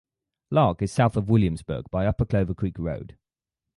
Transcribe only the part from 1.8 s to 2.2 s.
by